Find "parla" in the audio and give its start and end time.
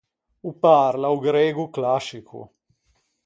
0.65-1.07